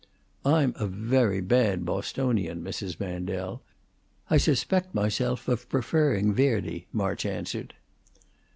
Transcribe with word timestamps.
"I'm 0.47 0.73
a 0.77 0.87
very 0.87 1.41
bad 1.41 1.85
Bostonian, 1.85 2.63
Mrs. 2.63 2.99
Mandel. 2.99 3.61
I 4.31 4.37
suspect 4.37 4.95
myself 4.95 5.47
of 5.47 5.69
preferring 5.69 6.33
Verdi," 6.33 6.87
March 6.91 7.23
answered. 7.23 7.75